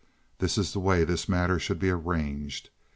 That 0.39 0.57
is 0.57 0.73
the 0.73 0.79
way 0.79 1.03
this 1.03 1.29
matter 1.29 1.59
should 1.59 1.77
be 1.77 1.91
arranged. 1.91 2.71